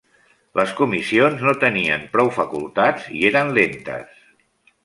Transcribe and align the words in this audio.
Les 0.59 0.71
comissions 0.79 1.43
no 1.47 1.53
tenien 1.65 2.07
prou 2.15 2.33
facultats 2.39 3.07
i 3.21 3.25
eren 3.33 3.55
lentes. 3.59 4.21